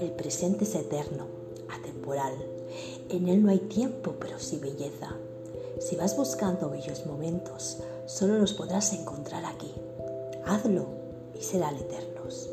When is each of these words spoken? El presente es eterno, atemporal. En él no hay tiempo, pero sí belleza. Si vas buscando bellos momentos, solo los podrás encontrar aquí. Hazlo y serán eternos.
El 0.00 0.10
presente 0.16 0.64
es 0.64 0.74
eterno, 0.74 1.26
atemporal. 1.68 2.34
En 3.10 3.28
él 3.28 3.42
no 3.42 3.50
hay 3.50 3.58
tiempo, 3.58 4.14
pero 4.18 4.38
sí 4.38 4.58
belleza. 4.58 5.14
Si 5.80 5.96
vas 5.96 6.16
buscando 6.16 6.70
bellos 6.70 7.04
momentos, 7.04 7.78
solo 8.06 8.38
los 8.38 8.54
podrás 8.54 8.94
encontrar 8.94 9.44
aquí. 9.44 9.74
Hazlo 10.46 10.86
y 11.38 11.42
serán 11.42 11.76
eternos. 11.76 12.48